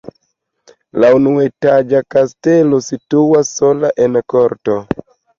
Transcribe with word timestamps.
La 1.01 1.09
unuetaĝa 1.17 1.99
kastelo 2.15 2.79
situas 2.85 3.51
sola 3.59 3.91
en 4.07 4.17
korto. 4.35 4.79